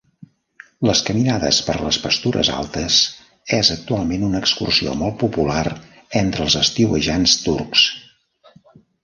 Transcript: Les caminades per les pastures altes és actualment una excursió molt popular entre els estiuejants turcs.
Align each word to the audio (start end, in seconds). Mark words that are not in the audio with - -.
Les 0.89 1.01
caminades 1.09 1.59
per 1.67 1.75
les 1.87 1.99
pastures 2.05 2.49
altes 2.61 2.95
és 3.59 3.69
actualment 3.75 4.25
una 4.29 4.41
excursió 4.45 4.95
molt 5.03 5.19
popular 5.25 5.61
entre 6.23 6.45
els 6.49 6.59
estiuejants 6.65 7.39
turcs. 7.47 7.87